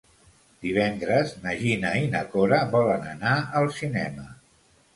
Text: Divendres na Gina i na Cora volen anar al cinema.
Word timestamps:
Divendres 0.65 1.33
na 1.43 1.53
Gina 1.59 1.93
i 2.05 2.09
na 2.15 2.23
Cora 2.33 2.61
volen 2.73 3.07
anar 3.15 3.37
al 3.61 3.73
cinema. 3.81 4.31